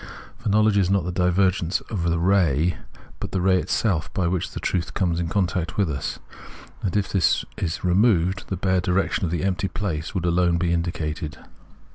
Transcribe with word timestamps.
For 0.39 0.49
knowledge 0.49 0.77
is 0.79 0.89
not 0.89 1.03
tke 1.03 1.13
divergence 1.13 1.79
of 1.81 1.99
tke 1.99 2.17
ray, 2.25 2.77
but 3.19 3.29
tke 3.29 3.43
ray 3.43 3.59
itself 3.59 4.11
by 4.15 4.25
wkick 4.25 4.51
tke 4.51 4.59
trutk 4.61 4.93
comes 4.95 5.19
in 5.19 5.27
contact 5.27 5.75
witk 5.75 5.95
us; 5.95 6.17
and 6.81 6.97
if 6.97 7.13
tkis 7.13 7.45
be 7.83 7.87
removed, 7.87 8.47
tke 8.47 8.59
bare 8.59 8.81
direction 8.81 9.27
or 9.27 9.29
tke 9.31 9.45
empty 9.45 9.67
place 9.67 10.15
would 10.15 10.25
alone 10.25 10.57
be 10.57 10.73
indicated. 10.73 11.37